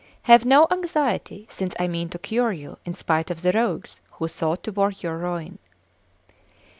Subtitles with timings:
[0.23, 4.27] Have no anxiety, since I mean to cure you in spite of the rogues who
[4.27, 5.59] sought to work your ruin."